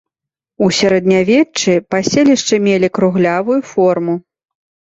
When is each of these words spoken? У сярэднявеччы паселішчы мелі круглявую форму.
У 0.67 0.69
сярэднявеччы 0.77 1.75
паселішчы 1.97 2.55
мелі 2.69 2.87
круглявую 2.99 3.59
форму. 3.75 4.21